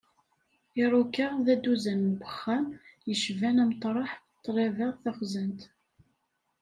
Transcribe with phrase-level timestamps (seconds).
[0.81, 2.65] Iruka, d dduzan n wexxam
[3.09, 5.61] yecban ameṭreḥ, ṭṭlaba, taxzant...